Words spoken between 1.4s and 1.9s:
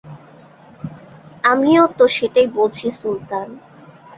আমিও